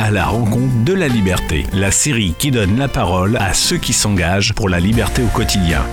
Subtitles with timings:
[0.00, 3.92] à la rencontre de la liberté, la série qui donne la parole à ceux qui
[3.92, 5.84] s'engagent pour la liberté au quotidien.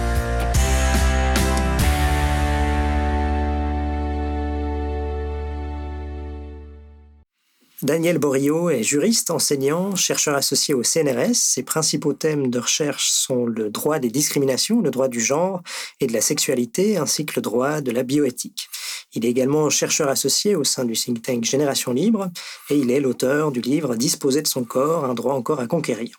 [7.84, 11.36] Daniel Borio est juriste, enseignant, chercheur associé au CNRS.
[11.36, 15.62] Ses principaux thèmes de recherche sont le droit des discriminations, le droit du genre
[16.00, 18.70] et de la sexualité, ainsi que le droit de la bioéthique.
[19.14, 22.30] Il est également chercheur associé au sein du think tank Génération Libre
[22.70, 26.18] et il est l'auteur du livre Disposer de son corps, un droit encore à conquérir.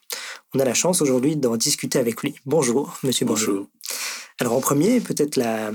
[0.54, 2.34] On a la chance aujourd'hui d'en discuter avec lui.
[2.46, 3.66] Bonjour, monsieur Bonjour.
[4.40, 5.72] Alors en premier, peut-être la,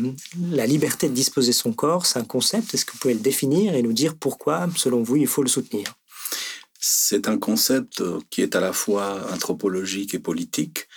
[0.51, 2.73] la, liberté de disposer son corps, c'est un concept.
[2.73, 5.49] Est-ce que vous pouvez le définir et nous dire pourquoi, selon vous, il faut le
[5.49, 5.93] soutenir?
[6.79, 10.87] C'est un concept euh, qui est à la fois anthropologique et politique.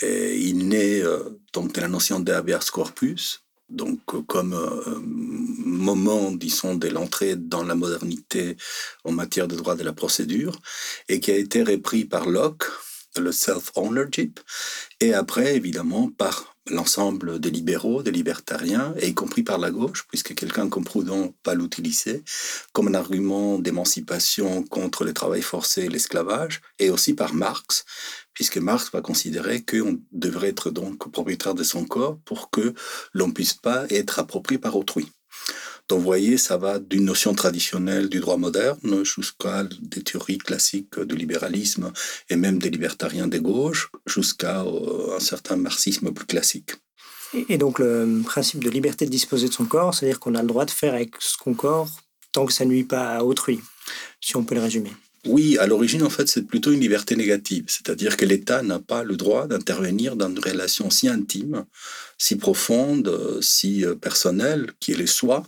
[0.00, 3.41] Et il naît euh, donc de la notion d'habeas corpus,
[3.72, 4.54] donc euh, comme
[5.64, 8.56] moment, disons, de l'entrée dans la modernité
[9.04, 10.60] en matière de droit de la procédure,
[11.08, 12.64] et qui a été repris par Locke,
[13.16, 14.40] le self-ownership,
[15.00, 20.06] et après, évidemment, par l'ensemble des libéraux, des libertariens, et y compris par la gauche,
[20.08, 22.22] puisque quelqu'un comme Proudhon pas l'utiliser,
[22.72, 27.84] comme un argument d'émancipation contre le travail forcé et l'esclavage, et aussi par Marx,
[28.34, 32.74] puisque Marx va considérer qu'on devrait être donc propriétaire de son corps pour que
[33.12, 35.10] l'on puisse pas être approprié par autrui.
[35.92, 40.98] Donc, vous voyez, ça va d'une notion traditionnelle du droit moderne jusqu'à des théories classiques
[40.98, 41.92] du libéralisme
[42.30, 46.70] et même des libertariens des gauches, jusqu'à euh, un certain marxisme plus classique.
[47.50, 50.48] Et donc, le principe de liberté de disposer de son corps, c'est-à-dire qu'on a le
[50.48, 51.90] droit de faire avec son corps
[52.32, 53.60] tant que ça ne nuit pas à autrui,
[54.18, 54.92] si on peut le résumer.
[55.24, 59.04] Oui, à l'origine, en fait, c'est plutôt une liberté négative, c'est-à-dire que l'État n'a pas
[59.04, 61.64] le droit d'intervenir dans une relation si intime,
[62.18, 65.44] si profonde, si euh, personnelle, qui est le soi,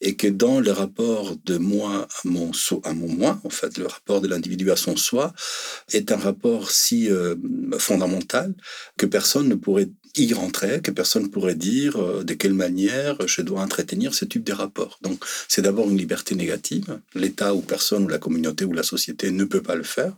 [0.00, 2.52] et que dans le rapport de moi à mon,
[2.84, 5.34] à mon moi, en fait, le rapport de l'individu à son soi,
[5.92, 7.34] est un rapport si euh,
[7.78, 8.54] fondamental
[8.96, 9.90] que personne ne pourrait
[10.24, 14.24] y rentrer, que personne ne pourrait dire euh, de quelle manière je dois entretenir ce
[14.24, 14.98] type de rapport.
[15.02, 17.00] Donc, c'est d'abord une liberté négative.
[17.14, 20.12] L'État ou personne ou la communauté ou la société ne peut pas le faire.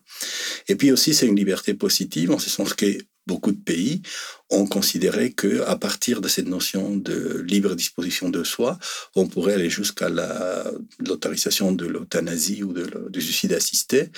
[0.68, 4.02] Et puis aussi, c'est une liberté positive en ce sens que beaucoup de pays
[4.50, 8.78] ont considéré que à partir de cette notion de libre disposition de soi,
[9.14, 10.08] on pourrait aller jusqu'à
[10.98, 14.10] l'autorisation de l'euthanasie ou de, du suicide assisté,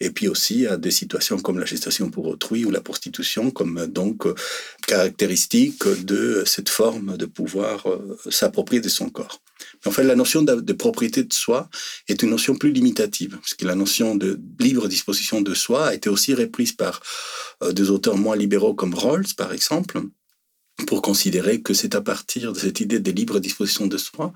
[0.00, 3.86] et puis aussi à des situations comme la gestation pour autrui ou la prostitution comme
[3.86, 4.26] donc
[4.86, 9.40] caractéristique de cette forme de pouvoir euh, s'approprier de son corps.
[9.84, 11.68] En fait, la notion de, propriété de soi
[12.08, 15.94] est une notion plus limitative, parce que la notion de libre disposition de soi a
[15.94, 17.00] été aussi reprise par
[17.62, 19.75] euh, des auteurs moins libéraux comme Rawls, par exemple,
[20.86, 24.32] pour considérer que c'est à partir de cette idée de libre disposition de soi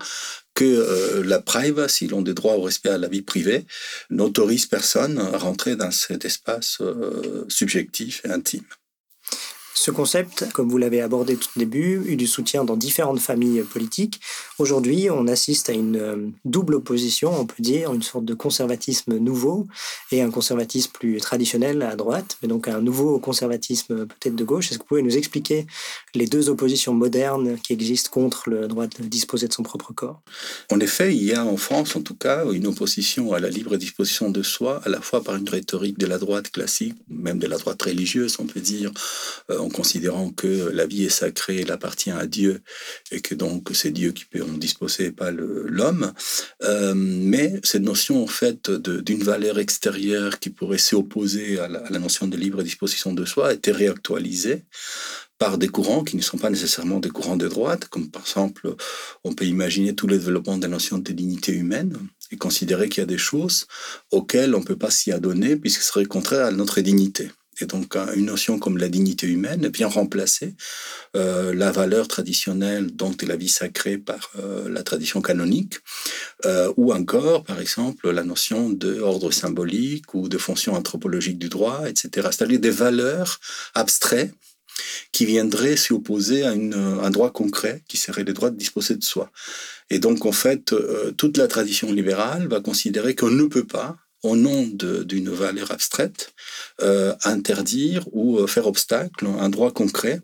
[0.55, 3.65] que euh, la privacy, l'on des droits au respect à la vie privée,
[4.09, 8.65] n'autorise personne à rentrer dans cet espace euh, subjectif et intime.
[9.81, 13.63] Ce concept, comme vous l'avez abordé tout au début, eut du soutien dans différentes familles
[13.63, 14.21] politiques.
[14.59, 19.17] Aujourd'hui, on assiste à une euh, double opposition, on peut dire, une sorte de conservatisme
[19.17, 19.65] nouveau
[20.11, 24.69] et un conservatisme plus traditionnel à droite, mais donc un nouveau conservatisme peut-être de gauche.
[24.69, 25.65] Est-ce que vous pouvez nous expliquer
[26.13, 30.21] les deux oppositions modernes qui existent contre le droit de disposer de son propre corps?
[30.71, 33.77] En effet, il y a en France, en tout cas, une opposition à la libre
[33.77, 37.47] disposition de soi, à la fois par une rhétorique de la droite classique, même de
[37.47, 38.91] la droite religieuse, on peut dire,
[39.49, 42.61] euh, en considérant que la vie est sacrée, elle appartient à Dieu,
[43.11, 46.13] et que donc c'est Dieu qui peut en disposer, pas l'homme.
[46.63, 51.99] Euh, mais cette notion, en fait, d'une valeur extérieure qui pourrait s'opposer à, à, la
[51.99, 54.65] notion de libre disposition de soi a été réactualisée
[55.41, 58.75] par des courants qui ne sont pas nécessairement des courants de droite, comme par exemple,
[59.23, 61.97] on peut imaginer tout le développement de la notion de dignité humaine
[62.31, 63.65] et considérer qu'il y a des choses
[64.11, 67.31] auxquelles on ne peut pas s'y adonner puisque ce serait contraire à notre dignité.
[67.61, 70.55] Et donc, une notion comme la dignité humaine vient remplacer
[71.15, 75.79] euh, la valeur traditionnelle donc de la vie sacrée par euh, la tradition canonique,
[76.45, 81.87] euh, ou encore, par exemple, la notion d'ordre symbolique ou de fonction anthropologique du droit,
[81.87, 82.29] etc.
[82.31, 83.39] C'est-à-dire des valeurs
[83.75, 84.33] abstraites
[85.11, 89.03] qui viendraient s'y opposer à un droit concret qui serait le droit de disposer de
[89.03, 89.31] soi.
[89.89, 90.73] Et donc, en fait,
[91.17, 96.33] toute la tradition libérale va considérer qu'on ne peut pas au nom d'une valeur abstraite,
[96.81, 100.21] euh, interdire ou euh, faire obstacle à un droit concret,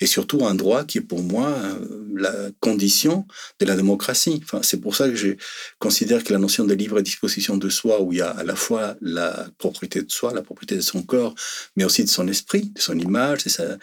[0.00, 3.26] et surtout un droit qui est pour moi euh, la condition
[3.58, 4.40] de la démocratie.
[4.44, 5.30] Enfin, c'est pour ça que je
[5.78, 8.54] considère que la notion de libre disposition de soi, où il y a à la
[8.54, 11.34] fois la propriété de soi, la propriété de son corps,
[11.76, 13.78] mais aussi de son esprit, de son image, de sa,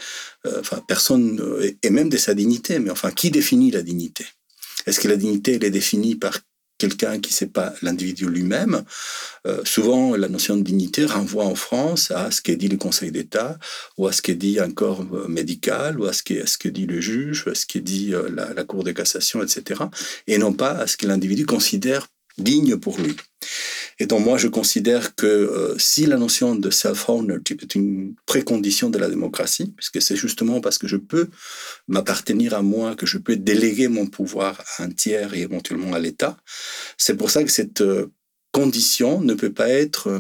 [0.87, 1.41] personne,
[1.83, 4.25] et même de sa dignité, mais enfin, qui définit la dignité?
[4.85, 6.39] Est-ce que la dignité, elle est définie par
[6.77, 8.83] quelqu'un qui sait pas l'individu lui-même.
[9.45, 13.12] Euh, souvent, la notion de dignité renvoie en France à ce qu'est dit le Conseil
[13.12, 13.57] d'État,
[13.97, 17.01] ou à ce qu'est dit un corps euh, médical, ou à ce qu'est dit le
[17.01, 19.81] juge, ou à ce qu'est dit euh, la Cour de cassation, etc.
[20.27, 22.07] Et non pas à ce que l'individu considère
[22.38, 23.15] digne pour lui.
[23.99, 28.89] Et donc moi, je considère que euh, si la notion de self-ownership est une précondition
[28.89, 31.29] de la démocratie, puisque c'est justement parce que je peux
[31.88, 35.99] m'appartenir à moi, que je peux déléguer mon pouvoir à un tiers et éventuellement à
[35.99, 36.38] l'État,
[36.97, 38.11] c'est pour ça que cette euh,
[38.51, 40.19] condition ne peut pas être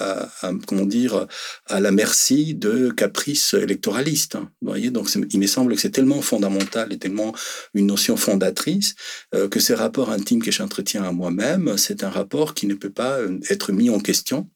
[0.00, 0.28] à,
[0.66, 1.26] comment dire,
[1.66, 4.36] à la merci de caprices électoralistes.
[4.36, 4.50] Hein.
[4.62, 7.34] voyez, donc il me semble que c'est tellement fondamental et tellement
[7.74, 8.94] une notion fondatrice
[9.34, 12.90] euh, que ces rapports intimes que j'entretiens à moi-même, c'est un rapport qui ne peut
[12.90, 14.48] pas euh, être mis en question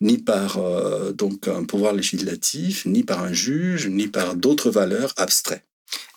[0.00, 5.12] ni par euh, donc un pouvoir législatif, ni par un juge, ni par d'autres valeurs
[5.16, 5.64] abstraites.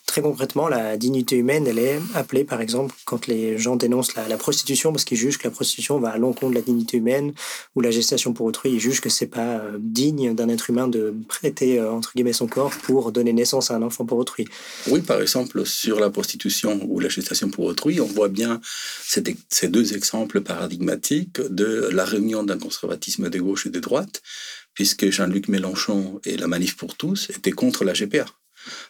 [0.09, 4.37] Très concrètement, la dignité humaine, elle est appelée, par exemple, quand les gens dénoncent la,
[4.37, 7.31] prostitution, parce qu'ils jugent que la prostitution va à l'encontre de la dignité humaine,
[7.75, 10.87] ou la gestation pour autrui, ils jugent que c'est pas euh, digne d'un être humain
[10.87, 14.47] de prêter, euh, entre guillemets, son corps pour donner naissance à un enfant pour autrui.
[14.87, 18.61] Oui, par exemple, sur la prostitution ou la gestation pour autrui, on voit bien
[19.03, 24.23] ces deux exemples paradigmatiques de la réunion d'un conservatisme de gauche et de droite,
[24.73, 28.25] puisque Jean-Luc Mélenchon et la Manif pour tous étaient contre la GPA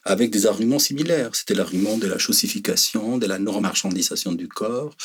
[0.06, 1.32] avec des arguments similaires.
[1.34, 4.96] C'était l'argument de la chaussification, de la non-marchandisation du corps.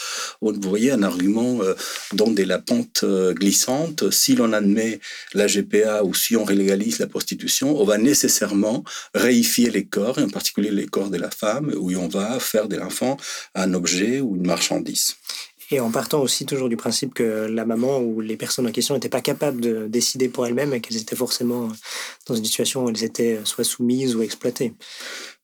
[0.41, 1.75] Vous voyez un argument euh,
[2.13, 4.11] dont de la pente euh, glissante.
[4.11, 5.01] Si l'on admet
[5.33, 8.85] la GPA ou si on rélégalise la prostitution, on va nécessairement
[9.15, 12.69] réifier les corps, et en particulier les corps de la femme, où on va faire
[12.69, 13.17] de l'enfant
[13.55, 15.17] un objet ou une marchandise.
[15.75, 18.95] Et en partant aussi toujours du principe que la maman ou les personnes en question
[18.95, 21.69] n'étaient pas capables de décider pour elles-mêmes et qu'elles étaient forcément
[22.27, 24.73] dans une situation où elles étaient soit soumises ou exploitées.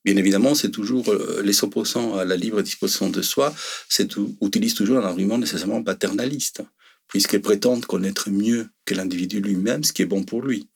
[0.04, 3.52] Bien évidemment, c'est toujours euh, les opposants à la libre disposition de soi,
[3.88, 6.62] c'est utilisent toujours un argument nécessairement paternaliste,
[7.08, 10.68] puisqu'elles prétendent connaître mieux que l'individu lui-même ce qui est bon pour lui.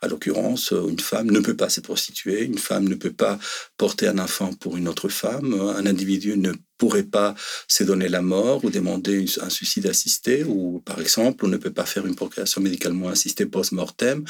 [0.00, 3.38] À l'occurrence, une femme ne peut pas se prostituer, une femme ne peut pas
[3.76, 7.34] porter un enfant pour une autre femme, un individu ne pourrait pas
[7.68, 11.72] se donner la mort ou demander un suicide assisté, ou par exemple, on ne peut
[11.72, 14.24] pas faire une procréation médicalement assistée post-mortem,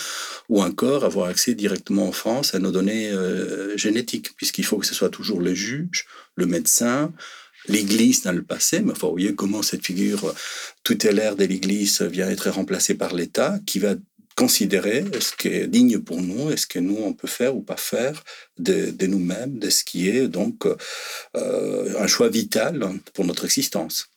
[0.49, 4.87] ou encore avoir accès directement en France à nos données euh, génétiques, puisqu'il faut que
[4.87, 6.06] ce soit toujours le juge,
[6.37, 7.12] le médecin,
[7.69, 10.34] l'Église dans le passé, mais vous voyez comment cette figure
[10.82, 13.94] tutélaire de l'Église vient être remplacée par l'État, qui va
[14.37, 17.63] considérer ce qui est digne pour nous et ce que nous, on peut faire ou
[17.63, 18.25] pas faire
[18.59, 20.67] de, de nous-mêmes, de ce qui est donc
[21.37, 24.09] euh, un choix vital pour notre existence.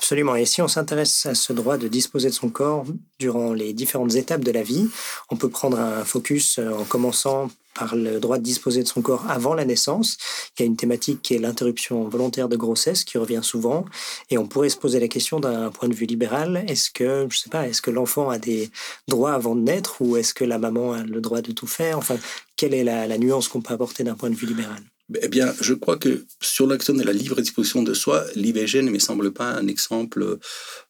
[0.00, 0.34] Absolument.
[0.34, 2.86] Et si on s'intéresse à ce droit de disposer de son corps
[3.18, 4.88] durant les différentes étapes de la vie,
[5.28, 9.02] on peut prendre un focus euh, en commençant par le droit de disposer de son
[9.02, 10.16] corps avant la naissance.
[10.56, 13.84] Il y a une thématique qui est l'interruption volontaire de grossesse qui revient souvent.
[14.30, 16.64] Et on pourrait se poser la question d'un point de vue libéral.
[16.66, 18.70] Est-ce que, je sais pas, est-ce que l'enfant a des
[19.06, 21.98] droits avant de naître ou est-ce que la maman a le droit de tout faire?
[21.98, 22.16] Enfin,
[22.56, 24.89] quelle est la, la nuance qu'on peut apporter d'un point de vue libéral?
[25.22, 28.90] Eh bien, je crois que sur l'action de la libre disposition de soi, l'IVG ne
[28.90, 30.38] me semble pas un exemple, euh,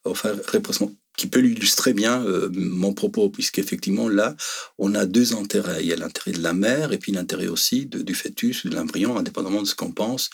[0.05, 0.35] enfin,
[1.21, 4.35] qui peut illustrer bien euh, mon propos, puisqu'effectivement, là,
[4.79, 5.81] on a deux intérêts.
[5.81, 9.15] Il y a l'intérêt de la mère et puis l'intérêt aussi du fœtus de l'embryon,
[9.17, 10.31] indépendamment de ce qu'on pense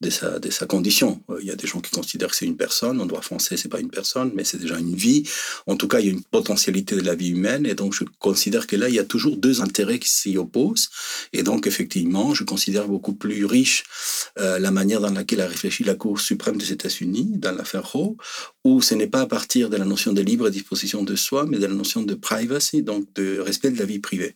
[0.00, 1.20] de sa, de sa condition.
[1.28, 3.58] Euh, il y a des gens qui considèrent que c'est une personne, en droit français,
[3.58, 5.24] c'est pas une personne, mais c'est déjà une vie.
[5.66, 8.04] En tout cas, il y a une potentialité de la vie humaine, et donc je
[8.18, 10.88] considère que là, il y a toujours deux intérêts qui s'y opposent.
[11.34, 13.84] Et donc, effectivement, je considère beaucoup plus riche
[14.38, 18.16] euh, la manière dans laquelle a réfléchi la Cour suprême des États-Unis dans l'affaire Roe,
[18.64, 21.58] où ce n'est pas à partir de la notion de libre disposition de soi, mais
[21.58, 24.34] de la notion de privacy, donc de respect de la vie privée.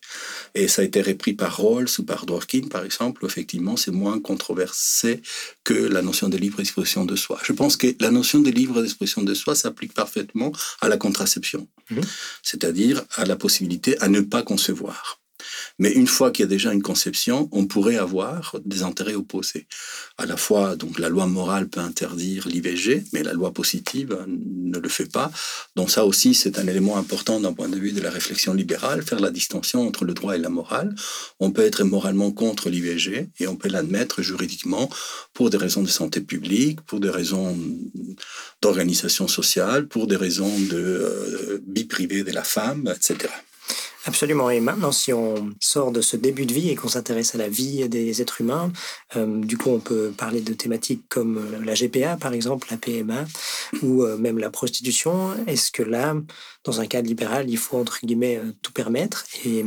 [0.55, 3.91] Et ça a été repris par Rawls ou par Dworkin, par exemple, où effectivement c'est
[3.91, 5.21] moins controversé
[5.63, 7.39] que la notion de libre disposition de soi.
[7.43, 10.51] Je pense que la notion de libre disposition de soi s'applique parfaitement
[10.81, 12.01] à la contraception, mmh.
[12.41, 15.19] c'est-à-dire à la possibilité à ne pas concevoir.
[15.79, 19.67] Mais une fois qu'il y a déjà une conception, on pourrait avoir des intérêts opposés.
[20.17, 24.79] À la fois, donc la loi morale peut interdire l'IVG, mais la loi positive ne
[24.79, 25.31] le fait pas.
[25.75, 29.01] Donc ça aussi, c'est un élément important d'un point de vue de la réflexion libérale,
[29.01, 30.95] faire la distinction entre le droit et la morale.
[31.39, 34.89] On peut être moralement contre l'IVG et on peut l'admettre juridiquement
[35.33, 37.57] pour des raisons de santé publique, pour des raisons
[38.61, 43.29] d'organisation sociale, pour des raisons de euh, vie privée de la femme, etc.
[44.07, 44.51] Absolument.
[44.51, 47.49] Et maintenant, si on sort de ce début de vie et qu'on s'intéresse à la
[47.49, 48.71] vie des êtres humains,
[49.15, 52.77] euh, du coup, on peut parler de thématiques comme euh, la GPA, par exemple, la
[52.77, 53.25] PMA,
[53.81, 55.33] ou euh, même la prostitution.
[55.47, 56.13] Est-ce que là,
[56.65, 59.25] dans un cadre libéral, il faut, entre guillemets, tout permettre?
[59.43, 59.65] Et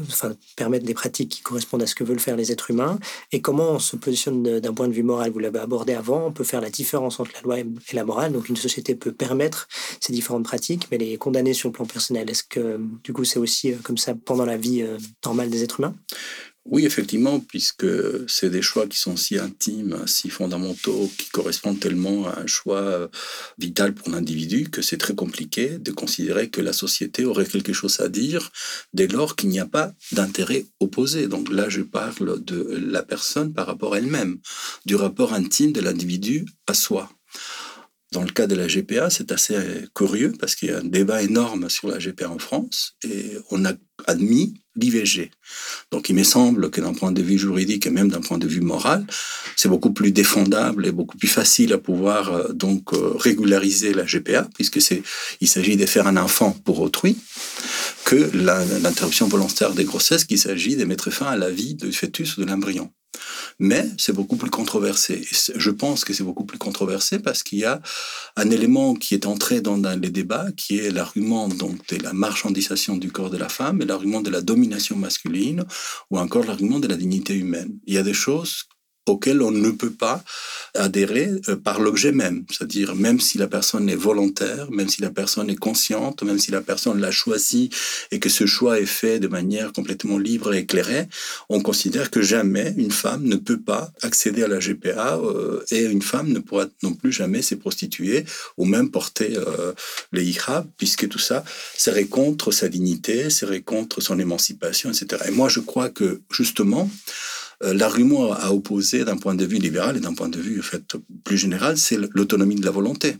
[0.00, 2.98] enfin, permettre des pratiques qui correspondent à ce que veulent faire les êtres humains
[3.32, 5.30] et comment on se positionne d'un point de vue moral?
[5.30, 8.32] Vous l'avez abordé avant, on peut faire la différence entre la loi et la morale.
[8.32, 9.68] Donc une société peut permettre
[10.00, 12.30] ces différentes pratiques, mais les condamner sur le plan personnel.
[12.30, 15.62] Est-ce que du coup c'est aussi euh, comme ça pendant la vie euh, normale des
[15.62, 15.94] êtres humains?
[16.66, 17.86] Oui, effectivement, puisque
[18.26, 22.80] c'est des choix qui sont si intimes, si fondamentaux, qui correspondent tellement à un choix
[22.80, 23.08] euh,
[23.58, 28.00] vital pour l'individu que c'est très compliqué de considérer que la société aurait quelque chose
[28.00, 28.50] à dire
[28.94, 31.28] dès lors qu'il n'y a pas d'intérêt opposé.
[31.28, 34.38] Donc là, je parle de la personne par rapport à elle-même,
[34.86, 37.10] du rapport intime de l'individu à soi.
[38.12, 39.56] Dans le cas de la GPA, c'est assez
[39.94, 43.64] curieux parce qu'il y a un débat énorme sur la GPA en France et on
[43.64, 43.72] a
[44.06, 45.30] admis l'IVG.
[45.92, 48.46] Donc il me semble que d'un point de vue juridique et même d'un point de
[48.46, 49.06] vue moral,
[49.56, 54.04] c'est beaucoup plus défendable et beaucoup plus facile à pouvoir euh, donc euh, régulariser la
[54.04, 55.02] GPA puisque c'est
[55.40, 57.16] il s'agit de faire un enfant pour autrui
[58.04, 62.36] que l'interruption volontaire des grossesses qu'il s'agit de mettre fin à la vie du fœtus
[62.36, 62.90] ou de l'embryon.
[63.58, 65.26] Mais c'est beaucoup plus controversé.
[65.54, 67.80] Je pense que c'est beaucoup plus controversé parce qu'il y a
[68.36, 72.96] un élément qui est entré dans, les débats, qui est l'argument donc de la marchandisation
[72.96, 75.64] du corps de la femme l'argument de la domination masculine
[76.10, 77.78] ou encore l'argument de la dignité humaine.
[77.86, 78.64] Il y a des choses
[79.06, 80.24] auquel on ne peut pas
[80.74, 82.44] adhérer euh, par l'objet même.
[82.50, 86.50] C'est-à-dire, même si la personne est volontaire, même si la personne est consciente, même si
[86.50, 87.70] la personne l'a choisi
[88.10, 91.06] et que ce choix est fait de manière complètement libre et éclairée,
[91.48, 95.84] on considère que jamais une femme ne peut pas accéder à la GPA euh, et
[95.84, 98.24] une femme ne pourra non plus jamais se prostituer
[98.56, 99.72] ou même porter euh,
[100.12, 101.44] les hijab, puisque tout ça
[101.76, 105.24] serait contre sa dignité, serait contre son émancipation, etc.
[105.28, 106.90] Et moi, je crois que, justement,
[107.60, 110.82] l'argument à opposer d'un point de vue libéral et d'un point de vue en fait,
[111.24, 113.16] plus général, c'est l'autonomie de la volonté.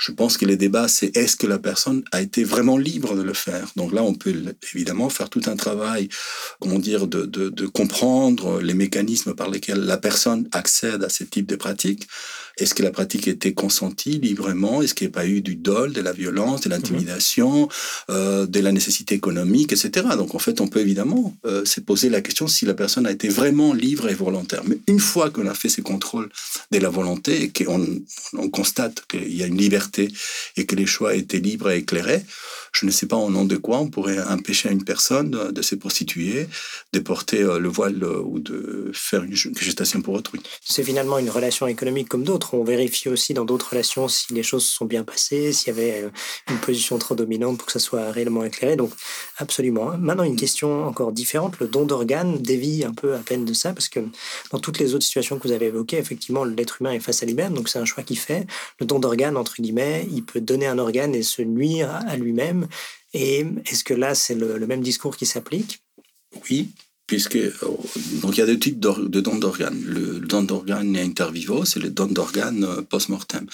[0.00, 3.22] Je pense que les débats, c'est est-ce que la personne a été vraiment libre de
[3.22, 3.72] le faire?
[3.74, 4.32] Donc là, on peut
[4.72, 6.08] évidemment faire tout un travail,
[6.60, 11.24] comment dire, de, de, de comprendre les mécanismes par lesquels la personne accède à ce
[11.24, 12.06] type de pratiques.
[12.58, 14.82] Est-ce que la pratique était consentie librement?
[14.82, 17.68] Est-ce qu'il n'y a pas eu du dol, de la violence, de l'intimidation,
[18.10, 20.08] euh, de la nécessité économique, etc.
[20.16, 23.12] Donc en fait, on peut évidemment euh, se poser la question si la personne a
[23.12, 24.62] été vraiment libre et volontaire.
[24.66, 26.28] Mais une fois qu'on a fait ces contrôles
[26.70, 27.86] de la volonté et qu'on
[28.34, 30.08] on constate qu'il y a une liberté
[30.56, 32.24] et que les choix étaient libres et éclairés,
[32.72, 35.74] je ne sais pas au nom de quoi on pourrait empêcher une personne de, se
[35.74, 36.48] prostituer,
[36.92, 40.40] de porter euh, le voile euh, ou de faire une gestation pour autrui.
[40.64, 42.47] C'est finalement une relation économique comme d'autres.
[42.54, 45.70] On vérifie aussi dans d'autres relations si les choses se sont bien passées, s'il y
[45.78, 46.10] avait euh,
[46.50, 48.76] une position trop dominante pour que ça soit réellement éclairé.
[48.76, 48.90] Donc,
[49.36, 49.96] absolument.
[49.98, 51.58] Maintenant, une question encore différente.
[51.60, 54.00] Le don d'organes dévie un peu à peine de ça parce que
[54.50, 57.26] dans toutes les autres situations que vous avez évoquées, effectivement, l'être humain est face à
[57.26, 57.54] lui-même.
[57.54, 58.46] Donc, c'est un choix qu'il fait.
[58.80, 62.68] Le don d'organes, entre guillemets, il peut donner un organe et se nuire à lui-même
[63.14, 65.82] et est-ce que là, c'est le, même discours qui s'applique?
[66.50, 66.72] Oui,
[67.08, 67.50] puisque euh,
[68.22, 69.82] donc il y a deux types de dons d'organes.
[69.84, 73.46] Le don d'organes inter vivo, c'est le don d'organes euh, post-mortem.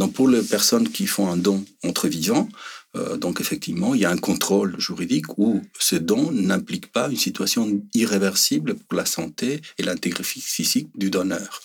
[0.00, 2.48] Donc pour les personnes qui font un don entre vivants,
[2.94, 7.16] euh, donc effectivement, il y a un contrôle juridique où ce don n'implique pas une
[7.16, 11.60] situation irréversible pour la santé et l'intégrité physique du donneur.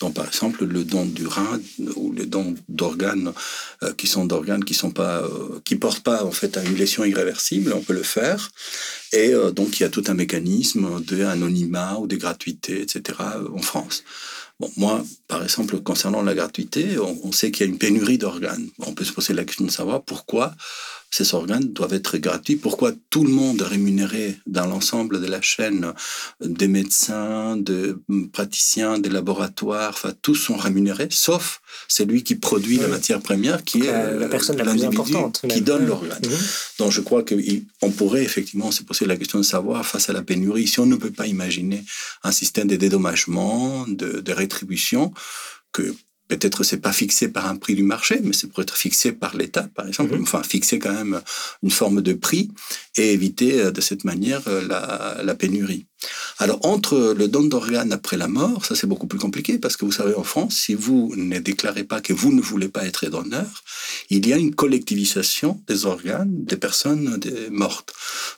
[0.00, 1.60] Donc par exemple, le don du rein
[1.96, 3.32] ou le don d'organes
[3.82, 6.74] euh, qui sont d'organes qui sont pas euh, qui portent pas en fait à une
[6.74, 8.50] lésion irréversible, on peut le faire.
[9.12, 13.16] Et donc il y a tout un mécanisme d'anonymat ou de gratuité, etc.
[13.54, 14.02] en France.
[14.60, 18.68] Bon, moi, par exemple, concernant la gratuité, on, sait qu'il y a une pénurie d'organes.
[18.78, 20.54] On peut se poser la question de savoir pourquoi
[21.14, 22.56] ces organes doivent être gratuits.
[22.56, 25.92] Pourquoi tout le monde est rémunéré dans l'ensemble de la chaîne?
[26.40, 27.94] Des médecins, des
[28.32, 33.86] praticiens, des laboratoires, enfin tous sont rémunérés, sauf celui qui produit la matière première, qui
[33.86, 36.18] est la personne la plus importante, qui donne l'organe.
[36.24, 36.38] Mhm.
[36.80, 40.22] Donc je crois qu'on pourrait effectivement se poser la question de savoir, face à la
[40.22, 41.84] pénurie, si on ne peut pas imaginer
[42.24, 45.14] un système de dédommagement, de, de rétribution,
[45.70, 45.94] que
[46.36, 49.36] peut-être c'est pas fixé par un prix du marché, mais c'est pour être fixé par
[49.36, 50.16] l'État, par exemple.
[50.16, 50.22] Mhm.
[50.22, 51.20] Enfin, fixer quand même
[51.62, 52.50] une forme de prix
[52.96, 55.86] et éviter euh, de cette manière euh, la, la pénurie.
[56.38, 59.84] Alors, entre le don d'organes après la mort, ça c'est beaucoup plus compliqué parce que
[59.84, 63.06] vous savez, en France, si vous ne déclarez pas que vous ne voulez pas être
[63.06, 63.62] donneur,
[64.10, 67.20] il y a une collectivisation des organes des personnes
[67.50, 67.92] mortes.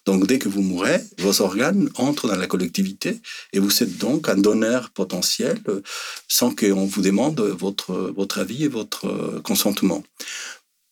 [0.04, 3.20] Donc, dès que vous mourrez, vos organes entrent dans la collectivité
[3.52, 5.80] et vous êtes donc un donneur potentiel euh,
[6.28, 10.02] sans qu'on vous demande votre, votre avis et votre consentement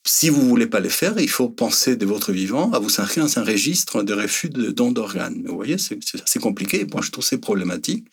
[0.07, 3.25] si vous voulez pas les faire, il faut penser de votre vivant à vous inscrire
[3.25, 5.43] dans un registre de refus de dons d'organes.
[5.47, 6.87] Vous voyez, c'est assez compliqué.
[6.93, 8.07] Moi, je trouve c'est problématique.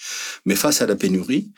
[0.46, 1.52] Mais face à la pénurie,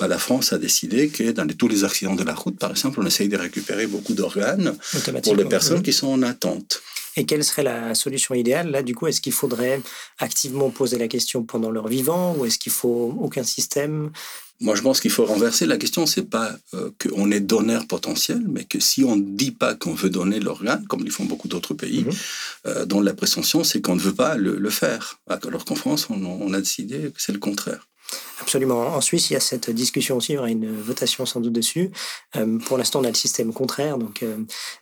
[0.00, 3.00] bah, la France a décidé que dans tous les accidents de la route, par exemple,
[3.00, 4.76] on essaye de récupérer beaucoup d'organes
[5.22, 6.82] pour les personnes qui sont en attente.
[7.16, 8.70] Et quelle serait la solution idéale?
[8.70, 9.80] Là, du coup, est-ce qu'il faudrait
[10.18, 14.12] activement poser la question pendant leur vivant ou est-ce qu'il faut aucun système?
[14.60, 16.04] Moi, je pense qu'il faut renverser la question.
[16.06, 19.94] C'est pas euh, qu'on est donneur potentiel, mais que si on ne dit pas qu'on
[19.94, 22.12] veut donner l'organe, comme le font beaucoup d'autres pays, mhm.
[22.66, 25.20] euh, dont la présomption, c'est qu'on ne veut pas le, faire.
[25.28, 27.86] Alors qu'en France, on, a décidé que c'est le contraire.
[28.48, 28.96] Absolument.
[28.96, 31.52] En Suisse, il y a cette discussion aussi, il y aura une votation sans doute
[31.52, 31.90] dessus.
[32.34, 34.38] Euh, pour l'instant, on a le système contraire, donc, euh,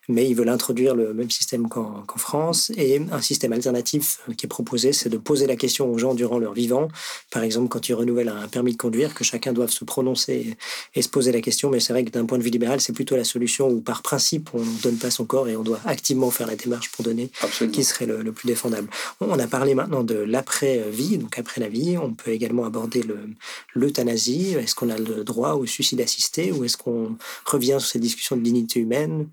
[0.09, 2.71] mais ils veulent introduire le même système qu'en France.
[2.77, 6.39] Et un système alternatif qui est proposé, c'est de poser la question aux gens durant
[6.39, 6.87] leur vivant.
[7.33, 10.57] Par exemple, quand ils renouvellent un permis de conduire, que chacun doive se prononcer
[10.95, 11.69] et se poser la question.
[11.69, 14.03] Mais c'est vrai que d'un point de vue libéral, c'est plutôt la solution où, par
[14.03, 17.05] principe, on ne donne pas son corps et on doit activement faire la démarche pour
[17.05, 17.33] donner,
[17.73, 18.89] qui serait le, le plus défendable.
[19.21, 21.99] On a parlé maintenant de l'après-vie, donc après la vie.
[21.99, 23.19] On peut également aborder le
[23.75, 28.03] l'euthanasie Est-ce qu'on a le droit au suicide assisté ou est-ce qu'on revient sur cette
[28.03, 29.29] discussion de dignité humaine?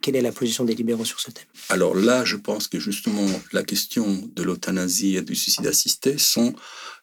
[0.00, 1.46] Quelle est la position des libéraux sur ce thème?
[1.70, 6.54] Alors là, je pense que justement, la question de l'euthanasie et du suicide assisté sont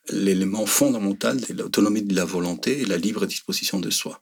[0.09, 4.21] l'élément fondamental de l'autonomie de la volonté et la libre disposition de soi.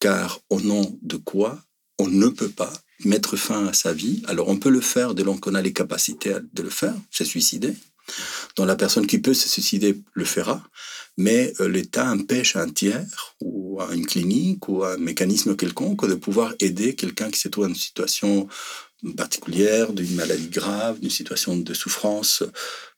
[0.00, 1.62] Car au nom de quoi
[1.98, 2.72] on ne peut pas
[3.04, 4.22] mettre fin à sa vie?
[4.26, 7.24] Alors on peut le faire dès lors qu'on a les capacités de le faire, se
[7.24, 7.74] suicider.
[8.56, 10.62] Donc la personne qui peut se suicider le fera,
[11.20, 16.08] mais euh, l'État empêche un tiers ou à une clinique ou à un mécanisme quelconque
[16.08, 18.48] de pouvoir aider quelqu'un qui se trouve dans une situation
[19.16, 22.42] particulière, d'une maladie grave, d'une situation de souffrance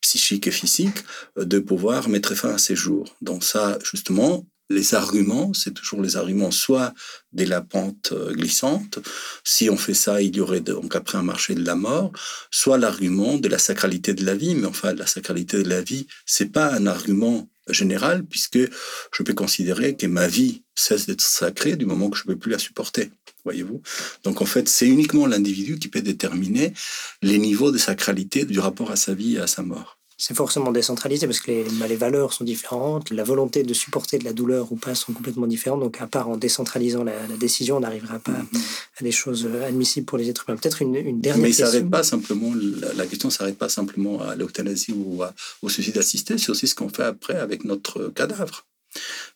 [0.01, 0.99] psychique et physique,
[1.37, 3.13] euh, de pouvoir mettre fin à ses jours.
[3.21, 6.93] Donc ça, justement, les arguments, c'est toujours les arguments soit
[7.33, 8.99] de la pente euh, glissante,
[9.43, 12.13] si on fait ça, il y aurait donc après un marché de la mort,
[12.51, 16.07] soit l'argument de la sacralité de la vie, mais enfin la sacralité de la vie,
[16.25, 21.75] c'est pas un argument général puisque je peux considérer que ma vie cesse d'être sacrée
[21.75, 23.11] du moment que je ne peux plus la supporter.
[23.45, 23.81] Voyez-vous
[24.23, 26.73] Donc en fait, c'est uniquement l'individu qui peut déterminer
[27.21, 30.71] les niveaux de sacralité du rapport à sa vie et à sa mort c'est forcément
[30.71, 34.33] décentralisé parce que les, bah, les, valeurs sont différentes, la volonté de supporter de la
[34.33, 35.81] douleur ou pas sont complètement différentes.
[35.81, 38.99] Donc, à part en décentralisant la, décision, on n'arrivera pas mm-hmm.
[38.99, 40.57] à des choses admissibles pour les êtres humains.
[40.57, 41.83] Peut-être une, une, dernière Mais question.
[41.83, 45.21] Mais pas simplement, la, la question ne s'arrête pas simplement à l'euthanasie ou
[45.61, 48.65] au suicide assisté, c'est aussi ce qu'on fait après avec notre cadavre.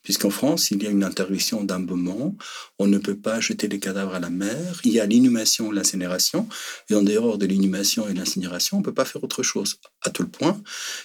[0.02, 2.36] Puisqu'en France, il y a une interdiction d'un moment,
[2.78, 6.48] on ne peut pas jeter les cadavres à la mer, il y a l'inhumation, l'incinération,
[6.88, 9.76] et en dehors de l'inhumation et l'incinération, on ne peut pas faire autre chose.
[10.02, 10.60] À tout le point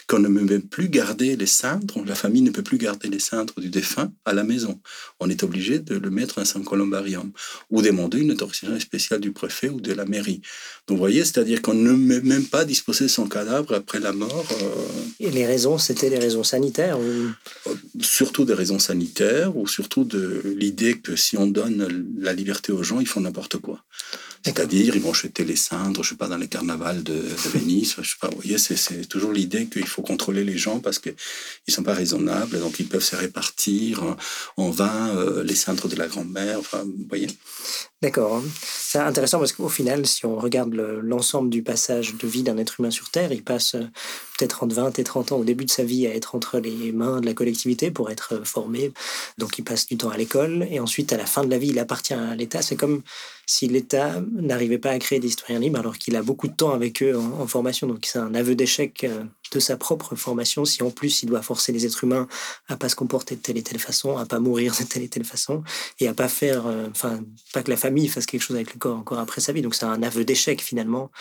[0.08, 3.20] qu'on ne peut même plus garder les cendres, la famille ne peut plus garder les
[3.20, 4.80] cendres du défunt à la maison.
[5.20, 7.32] On est obligé de le mettre dans un columbarium
[7.70, 10.42] ou demander une autorisation spéciale du préfet ou de la mairie.
[10.88, 14.48] Donc vous voyez, c'est-à-dire qu'on ne peut même pas disposer son cadavre après la mort.
[14.62, 14.66] Euh,
[15.20, 17.04] et les raisons, c'était les raisons sanitaires ou...
[17.04, 17.76] Euh,
[18.44, 22.84] surtout des raisons sanitaires ou surtout de l'idée que si on donne la liberté aux
[22.84, 23.84] gens, ils font n'importe quoi.
[24.46, 27.14] C'est-à-dire, ils vont jeter les cendres, je sais pas, dans les carnavals de,
[27.54, 27.96] Venise.
[28.02, 31.16] Je sais pas, vous voyez, c'est toujours l'idée qu'il faut contrôler les gens parce qu'ils
[31.68, 34.18] ne sont pas raisonnables, donc ils peuvent se répartir
[34.58, 36.60] en vain euh, les cendres de la grand-mère.
[36.60, 37.30] Enfin, vous voyez.
[38.04, 38.44] D'accord.
[38.62, 42.82] C'est intéressant parce qu'au final, si on regarde l'ensemble du passage de vie d'un être
[42.82, 43.86] humain sur Terre, il passe euh,
[44.38, 46.92] peut-être entre 20 et 30 ans au début de sa vie à être entre les
[46.92, 48.92] mains de la collectivité pour être euh, formé.
[49.38, 51.70] Donc il passe du temps à l'école et ensuite à la fin de la vie,
[51.70, 52.62] il appartient à l'État.
[52.62, 53.04] C'est comme
[53.46, 56.72] si l'État n'arrivait pas à créer des citoyens libres alors qu'il a beaucoup de temps
[56.72, 57.88] avec eux en, formation.
[57.88, 61.42] Donc c'est un aveu d'échec euh, de sa propre formation si en plus il doit
[61.42, 62.28] forcer les êtres humains
[62.68, 65.10] à pas se comporter de telle et telle façon, à pas mourir de telle et
[65.10, 65.64] telle façon
[66.00, 68.80] et à pas faire, euh, enfin pas que la famille fasse quelque chose avec le
[68.80, 69.62] corps encore après sa vie.
[69.62, 71.12] Donc c'est un aveu d'échec finalement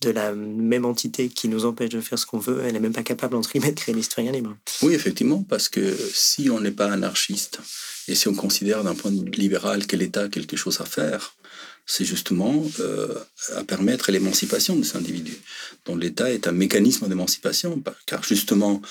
[0.00, 2.92] de la même entité qui nous empêche de faire ce qu'on veut, elle n'est même
[2.92, 4.56] pas capable, entre guillemets, de créer les citoyens libres.
[4.82, 7.58] Oui, effectivement, parce que si on n'est pas anarchiste,
[8.06, 10.84] et si on considère d'un point de vue libéral que l'État a quelque chose à
[10.84, 11.34] faire,
[11.90, 13.14] c'est justement euh,
[13.56, 15.40] à permettre l'émancipation de ces individus.
[15.86, 18.82] Donc l'État est un mécanisme d'émancipation, car justement,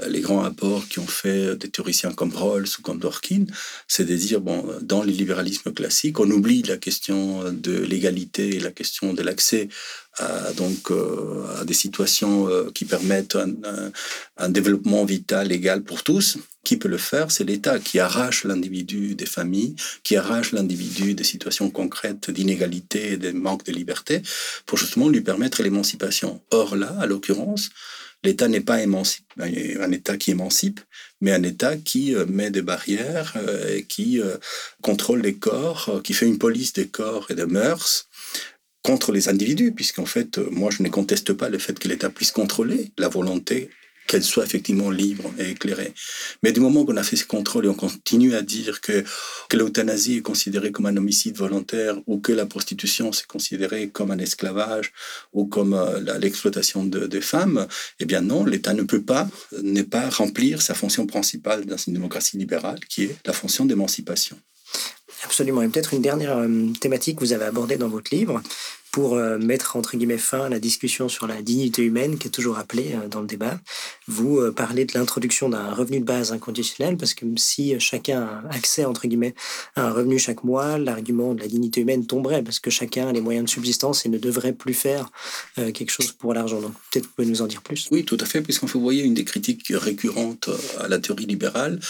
[0.00, 3.44] euh, les grands apports qui ont fait des théoriciens comme Rawls ou comme Dworkin,
[3.86, 8.60] c'est de dire, bon, dans le libéralisme classique, on oublie la question de l'égalité et
[8.60, 9.68] la question de l'accès
[10.18, 13.36] à, donc, euh, à des situations qui permettent
[14.36, 17.30] un, développement vital égal pour tous, qui peut le faire?
[17.30, 23.16] C'est l'État qui arrache l'individu des familles, qui arrache l'individu des situations concrètes d'inégalité et
[23.16, 24.22] de manque de liberté
[24.66, 26.42] pour justement lui permettre l'émancipation.
[26.50, 27.70] Or là, à l'occurrence,
[28.26, 30.80] l'État n'est pas un État qui émancipe,
[31.20, 34.36] mais un État qui euh, met des barrières, euh, et qui euh,
[34.82, 38.08] contrôle les corps, qui fait une police des corps et des mœurs
[38.86, 42.30] contre les individus, puisqu'en fait, moi, je ne conteste pas le fait que l'État puisse
[42.30, 43.68] contrôler la volonté
[44.06, 45.92] qu'elle soit effectivement libre et éclairée.
[46.44, 49.02] Mais du moment qu'on a fait ce contrôle et on continue à dire que,
[49.52, 54.18] l'euthanasie est considérée comme un homicide volontaire ou que la prostitution c'est considéré comme un
[54.18, 54.92] esclavage
[55.32, 57.66] ou comme euh, l'exploitation de, des femmes,
[57.98, 59.28] eh bien non, l'État ne peut pas
[59.62, 64.36] ne pas remplir sa fonction principale dans une démocratie libérale qui est la fonction d'émancipation.
[65.26, 65.62] Absolument.
[65.62, 68.40] Et peut-être une dernière euh, thématique que vous avez abordée dans votre livre,
[68.96, 72.30] pour euh, mettre entre guillemets fin à la discussion sur la dignité humaine qui est
[72.30, 73.60] toujours appelée euh, dans le débat.
[74.08, 78.54] Vous euh, parlez de l'introduction d'un revenu de base inconditionnel parce que si chacun a
[78.56, 79.34] accès entre guillemets
[79.74, 83.12] à un revenu chaque mois, l'argument de la dignité humaine tomberait parce que chacun a
[83.12, 85.10] les moyens de subsistance et ne devrait plus faire
[85.56, 86.62] quelque chose pour l'argent.
[86.62, 87.88] Donc peut-être vous pouvez nous en dire plus.
[87.90, 91.80] Oui, tout à fait, puisqu'on vous voyez une des critiques récurrentes à la théorie libérale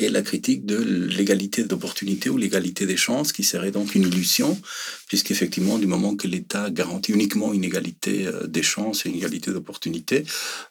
[0.00, 4.60] est la critique de l'égalité d'opportunité ou l'égalité des chances qui serait donc une illusion
[5.06, 9.50] puisqu'effectivement du moment que l'État garantit uniquement une égalité euh, des chances et une égalité
[9.50, 10.24] d'opportunités.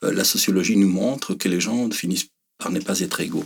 [0.03, 2.29] Euh, la sociologie nous montre que les gens finissent
[2.65, 3.45] par ne pas être égaux.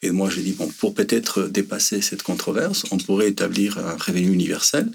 [0.00, 4.32] Et moi, j'ai dit, bon, pour peut-être dépasser cette controverse, on pourrait établir un revenu
[4.32, 4.88] universel,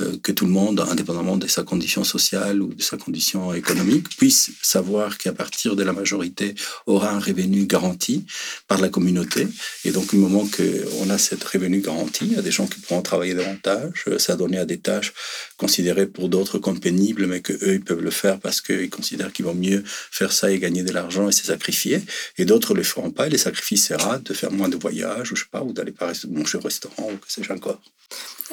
[0.00, 4.08] euh, que tout le monde, indépendamment de sa condition sociale ou de sa condition économique,
[4.16, 6.56] puisse savoir qu'à partir de la majorité,
[6.86, 8.24] aura un revenu garanti
[8.66, 9.46] par la communauté.
[9.84, 12.80] Et donc, au moment qu'on a cette revenu garanti, il y a des gens qui
[12.80, 15.12] pourront travailler davantage, s'adonner à des tâches
[15.58, 19.32] considérées pour d'autres comme pénibles, mais que eux ils peuvent le faire parce qu'ils considèrent
[19.32, 22.02] qu'il vaut mieux faire ça et gagner de l'argent et se sacrifier.
[22.36, 25.36] Et d'autres le feront pas et les sacrifices sera de faire moins de voyages, ou
[25.36, 25.94] je sais pas, ou d'aller
[26.28, 27.80] manger au restaurant, ou que sais-je encore.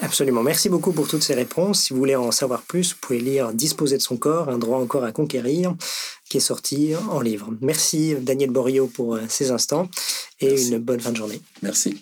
[0.01, 0.43] Absolument.
[0.43, 1.81] Merci beaucoup pour toutes ces réponses.
[1.81, 4.79] Si vous voulez en savoir plus, vous pouvez lire Disposer de son corps, un droit
[4.79, 5.75] encore à conquérir,
[6.29, 7.49] qui est sorti en livre.
[7.61, 9.89] Merci Daniel Borio pour euh, ces instants
[10.39, 11.41] et une bonne fin de journée.
[11.61, 12.01] Merci.